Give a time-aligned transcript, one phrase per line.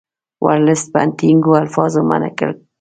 [0.45, 2.51] ورلسټ په ټینګو الفاظو منع کړ.